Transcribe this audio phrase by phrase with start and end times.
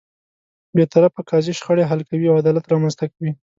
[0.75, 3.31] بېطرفه قاضی شخړې حل کوي او عدالت رامنځته کوي.